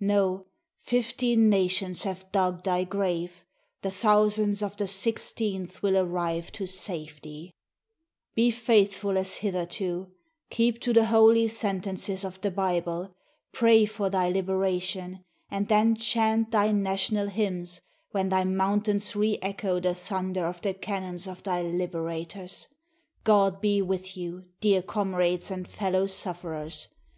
No, 0.00 0.44
fifteen 0.82 1.48
na 1.48 1.66
tions 1.66 2.02
have 2.02 2.30
dug 2.30 2.62
thy 2.62 2.84
grave, 2.84 3.42
the 3.80 3.90
thousands 3.90 4.60
of 4.60 4.76
the 4.76 4.86
sixteenth 4.86 5.82
will 5.82 5.96
arrive 5.96 6.52
to 6.52 6.66
save 6.66 7.22
thee! 7.22 7.54
Be 8.34 8.50
faithful 8.50 9.16
as 9.16 9.36
hitherto, 9.36 10.12
keep 10.50 10.78
to 10.82 10.92
the 10.92 11.06
holy 11.06 11.48
sentences 11.48 12.22
of 12.22 12.38
the 12.42 12.50
Bible, 12.50 13.16
pray 13.50 13.86
for 13.86 14.10
thy 14.10 14.30
Hberation, 14.30 15.24
and 15.50 15.68
then 15.68 15.94
chant 15.96 16.50
thy 16.50 16.70
na 16.70 16.94
368 16.94 16.94
KOSSUTH'S 16.94 17.08
FAREWELL 17.16 17.30
tional 17.30 17.32
hymns 17.32 17.80
when 18.10 18.28
thy 18.28 18.44
mountains 18.44 19.12
reecho 19.14 19.82
the 19.82 19.94
thunder 19.94 20.44
of 20.44 20.60
the 20.60 20.74
cannons 20.74 21.26
of 21.26 21.42
thy 21.42 21.62
liberators! 21.62 22.66
God 23.24 23.62
be 23.62 23.80
with 23.80 24.18
you, 24.18 24.44
dear 24.60 24.82
comrades 24.82 25.50
and 25.50 25.66
fellow 25.66 26.06
sufferers 26.06 26.88